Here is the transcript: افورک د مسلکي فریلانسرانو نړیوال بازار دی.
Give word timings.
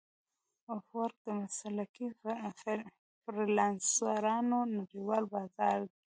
افورک 0.75 1.15
د 1.25 1.27
مسلکي 1.41 2.07
فریلانسرانو 3.23 4.59
نړیوال 4.77 5.23
بازار 5.33 5.79
دی. 5.89 5.99